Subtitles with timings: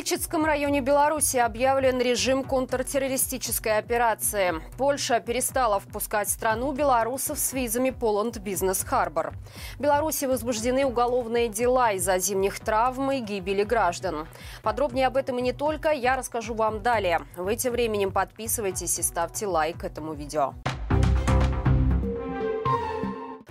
[0.00, 4.54] Лельчицком районе Беларуси объявлен режим контртеррористической операции.
[4.78, 9.34] Польша перестала впускать в страну белорусов с визами Poland Business Harbor.
[9.76, 14.26] В Беларуси возбуждены уголовные дела из-за зимних травм и гибели граждан.
[14.62, 17.20] Подробнее об этом и не только я расскажу вам далее.
[17.36, 20.54] Вы тем временем подписывайтесь и ставьте лайк этому видео.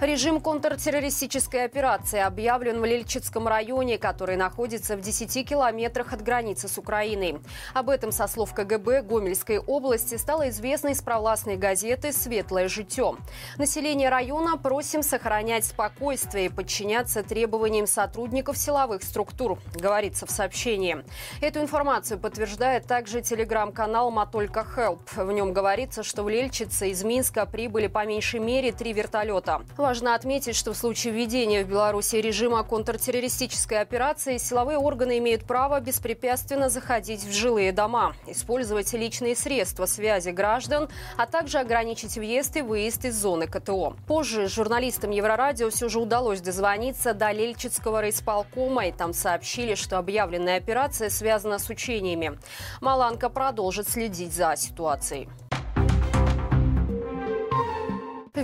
[0.00, 6.76] Режим контртеррористической операции объявлен в Лельчицком районе, который находится в 10 километрах от границы с
[6.76, 7.40] Украиной.
[7.72, 13.16] Об этом, со слов КГБ Гомельской области, стало известно из провластной газеты «Светлое житё».
[13.56, 20.98] Население района просим сохранять спокойствие и подчиняться требованиям сотрудников силовых структур, говорится в сообщении.
[21.40, 25.00] Эту информацию подтверждает также телеграм-канал «Матолько Хелп».
[25.16, 29.62] В нем говорится, что в Лельчице из Минска прибыли по меньшей мере три вертолета.
[29.86, 35.78] Важно отметить, что в случае введения в Беларуси режима контртеррористической операции силовые органы имеют право
[35.78, 42.62] беспрепятственно заходить в жилые дома, использовать личные средства связи граждан, а также ограничить въезд и
[42.62, 43.94] выезд из зоны КТО.
[44.08, 50.56] Позже журналистам Еврорадио все же удалось дозвониться до Лельчицкого райисполкома, и там сообщили, что объявленная
[50.56, 52.40] операция связана с учениями.
[52.80, 55.28] Маланка продолжит следить за ситуацией.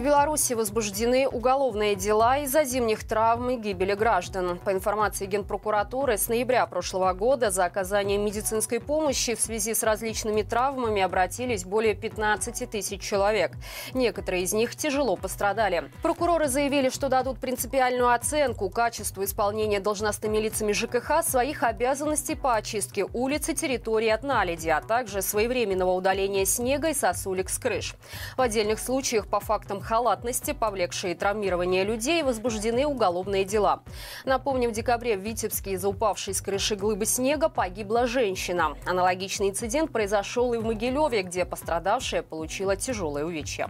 [0.03, 4.59] Беларуси возбуждены уголовные дела из-за зимних травм и гибели граждан.
[4.59, 10.43] По информации Генпрокуратуры, с ноября прошлого года за оказанием медицинской помощи в связи с различными
[10.43, 13.53] травмами обратились более 15 тысяч человек.
[13.95, 15.89] Некоторые из них тяжело пострадали.
[16.03, 23.07] Прокуроры заявили, что дадут принципиальную оценку качеству исполнения должностными лицами ЖКХ своих обязанностей по очистке
[23.13, 27.95] улиц и территории от наледи, а также своевременного удаления снега и сосулек с крыш.
[28.37, 33.83] В отдельных случаях по фактам халатности, повлекшие травмирование людей, возбуждены уголовные дела.
[34.25, 38.75] Напомним, в декабре в Витебске из-за упавшей с крыши глыбы снега погибла женщина.
[38.87, 43.69] Аналогичный инцидент произошел и в Могилеве, где пострадавшая получила тяжелое увечье.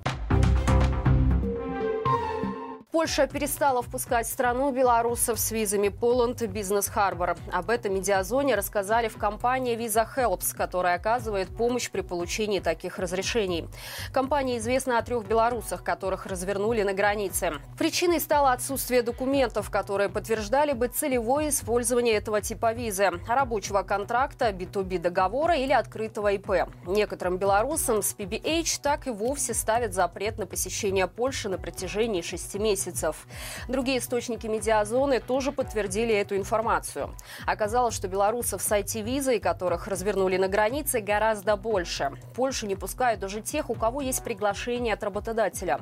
[2.93, 7.39] Польша перестала впускать в страну белорусов с визами Poland Business Harbor.
[7.51, 13.67] Об этом медиазоне рассказали в компании Visa Helps, которая оказывает помощь при получении таких разрешений.
[14.13, 17.55] Компания известна о трех белорусах, которых развернули на границе.
[17.79, 24.99] Причиной стало отсутствие документов, которые подтверждали бы целевое использование этого типа визы– рабочего контракта, B2B
[24.99, 26.69] договора или открытого ИП.
[26.87, 32.59] Некоторым белорусам с PBH так и вовсе ставят запрет на посещение Польши на протяжении шести
[32.59, 33.27] месяцев месяцев.
[33.69, 37.15] Другие источники медиазоны тоже подтвердили эту информацию.
[37.47, 42.11] Оказалось, что белорусов с IT-визой, которых развернули на границе, гораздо больше.
[42.35, 45.81] Польшу не пускают даже тех, у кого есть приглашение от работодателя.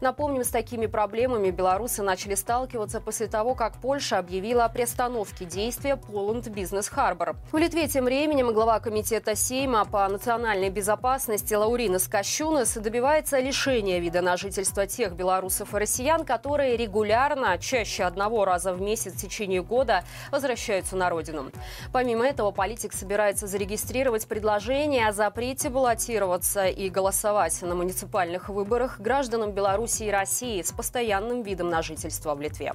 [0.00, 5.96] Напомним, с такими проблемами белорусы начали сталкиваться после того, как Польша объявила о приостановке действия
[5.96, 7.36] Poland Business Harbor.
[7.52, 14.20] В Литве тем временем глава комитета Сейма по национальной безопасности Лаурина Скощунас добивается лишения вида
[14.20, 19.62] на жительство тех белорусов и россиян, которые регулярно, чаще одного раза в месяц в течение
[19.62, 21.50] года возвращаются на родину.
[21.94, 29.52] Помимо этого, политик собирается зарегистрировать предложение о запрете баллотироваться и голосовать на муниципальных выборах гражданам
[29.52, 32.74] Беларуси и России с постоянным видом на жительство в Литве.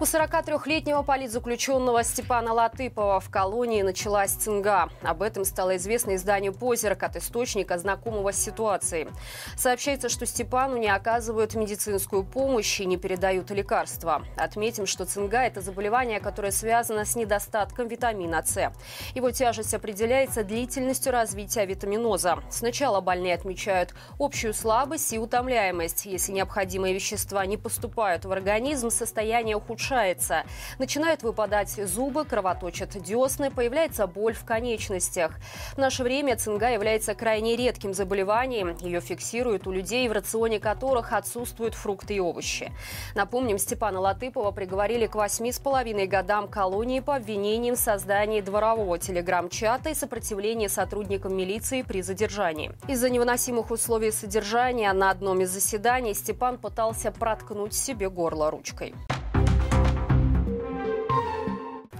[0.00, 4.88] У 43-летнего политзаключенного Степана Латыпова в колонии началась цинга.
[5.02, 9.08] Об этом стало известно изданию «Позерк» от источника, знакомого с ситуацией.
[9.58, 14.22] Сообщается, что Степану не оказывают медицинскую помощь и не передают лекарства.
[14.38, 18.72] Отметим, что цинга– это заболевание, которое связано с недостатком витамина С.
[19.14, 22.38] Его тяжесть определяется длительностью развития витаминоза.
[22.48, 26.06] Сначала больные отмечают общую слабость и утомляемость.
[26.06, 30.44] Если необходимые вещества не поступают в организм, состояние ухудшается ухудшается.
[30.78, 35.32] Начинают выпадать зубы, кровоточат десны, появляется боль в конечностях.
[35.74, 38.76] В наше время цинга является крайне редким заболеванием.
[38.80, 42.72] Ее фиксируют у людей, в рационе которых отсутствуют фрукты и овощи.
[43.14, 48.98] Напомним, Степана Латыпова приговорили к восьми с половиной годам колонии по обвинениям в создании дворового
[48.98, 52.72] телеграм-чата и сопротивлении сотрудникам милиции при задержании.
[52.88, 58.94] Из-за невыносимых условий содержания на одном из заседаний Степан пытался проткнуть себе горло ручкой.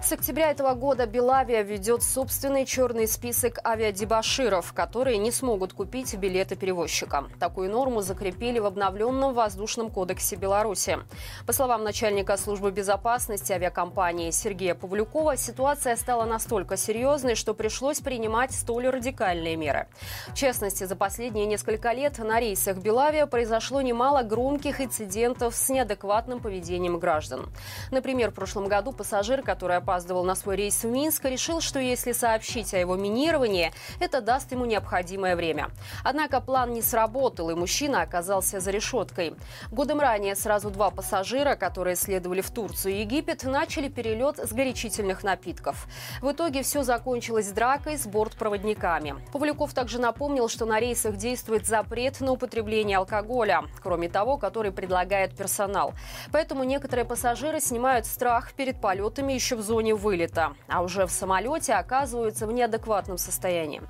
[0.03, 6.57] С октября этого года Белавия ведет собственный черный список авиадебаширов, которые не смогут купить билеты
[6.57, 7.27] перевозчика.
[7.39, 10.99] Такую норму закрепили в обновленном воздушном кодексе Беларуси.
[11.47, 18.53] По словам начальника службы безопасности авиакомпании Сергея Павлюкова, ситуация стала настолько серьезной, что пришлось принимать
[18.53, 19.87] столь радикальные меры.
[20.29, 26.41] В частности, за последние несколько лет на рейсах Белавия произошло немало громких инцидентов с неадекватным
[26.41, 27.51] поведением граждан.
[27.91, 32.13] Например, в прошлом году пассажир, который опаздывал на свой рейс в Минск, решил, что если
[32.13, 35.71] сообщить о его минировании, это даст ему необходимое время.
[36.05, 39.35] Однако план не сработал, и мужчина оказался за решеткой.
[39.73, 45.25] Годом ранее сразу два пассажира, которые следовали в Турцию и Египет, начали перелет с горячительных
[45.25, 45.89] напитков.
[46.23, 49.17] В итоге все закончилось дракой с бортпроводниками.
[49.33, 55.37] Павлюков также напомнил, что на рейсах действует запрет на употребление алкоголя, кроме того, который предлагает
[55.37, 55.95] персонал.
[56.31, 61.73] Поэтому некоторые пассажиры снимают страх перед полетами еще в зоне вылета, а уже в самолете
[61.75, 63.83] оказываются в неадекватном состоянии.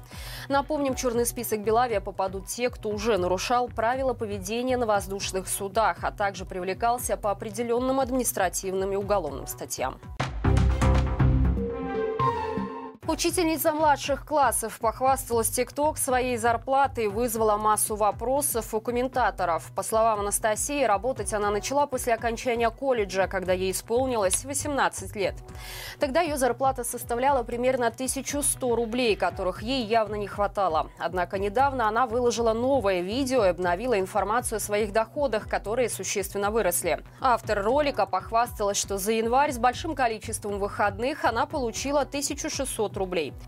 [0.48, 5.98] Напомним, в черный список Белавия попадут те, кто уже нарушал правила поведения на воздушных судах,
[6.02, 9.98] а также привлекался по определенным административным и уголовным статьям.
[13.10, 19.72] Учительница младших классов похвасталась ТикТок своей зарплатой и вызвала массу вопросов у комментаторов.
[19.74, 25.34] По словам Анастасии, работать она начала после окончания колледжа, когда ей исполнилось 18 лет.
[25.98, 30.88] Тогда ее зарплата составляла примерно 1100 рублей, которых ей явно не хватало.
[30.96, 37.02] Однако недавно она выложила новое видео и обновила информацию о своих доходах, которые существенно выросли.
[37.20, 42.99] Автор ролика похвасталась, что за январь с большим количеством выходных она получила 1600 рублей.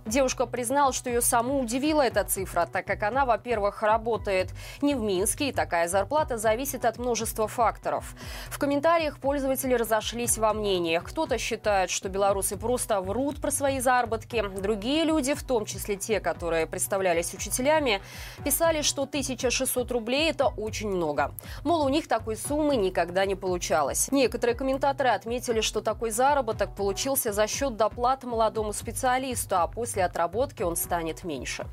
[0.06, 4.50] Девушка признала, что ее саму удивила эта цифра, так как она, во-первых, работает
[4.80, 8.14] не в Минске, и такая зарплата зависит от множества факторов.
[8.48, 11.04] В комментариях пользователи разошлись во мнениях.
[11.04, 14.42] Кто-то считает, что белорусы просто врут про свои заработки.
[14.60, 18.00] Другие люди, в том числе те, которые представлялись учителями,
[18.44, 21.34] писали, что 1600 рублей– это очень много.
[21.64, 24.08] Мол, у них такой суммы никогда не получалось.
[24.10, 30.04] Некоторые комментаторы отметили, что такой заработок получился за счет доплат молодому специалисту специалисту, а после
[30.04, 31.66] отработки он станет меньше.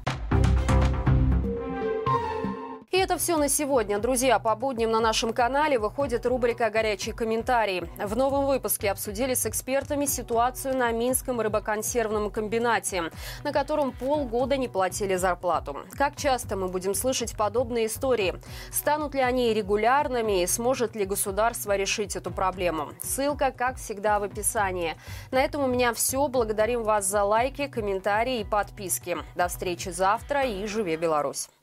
[2.91, 3.99] И это все на сегодня.
[3.99, 7.87] Друзья, по будням на нашем канале выходит рубрика «Горячие комментарии».
[8.03, 13.11] В новом выпуске обсудили с экспертами ситуацию на Минском рыбоконсервном комбинате,
[13.43, 15.77] на котором полгода не платили зарплату.
[15.91, 18.41] Как часто мы будем слышать подобные истории?
[18.71, 22.89] Станут ли они регулярными и сможет ли государство решить эту проблему?
[23.03, 24.95] Ссылка, как всегда, в описании.
[25.29, 26.27] На этом у меня все.
[26.27, 29.15] Благодарим вас за лайки, комментарии и подписки.
[29.35, 31.49] До встречи завтра и живи Беларусь!